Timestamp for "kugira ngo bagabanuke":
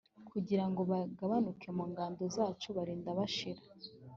0.31-1.67